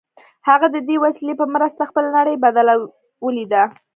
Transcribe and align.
هغه 0.49 0.67
د 0.75 0.77
دې 0.87 0.95
وسیلې 1.03 1.33
په 1.39 1.45
مرسته 1.53 1.81
خپله 1.89 2.09
نړۍ 2.17 2.35
بدله 2.45 2.73
ولیده 3.25 3.63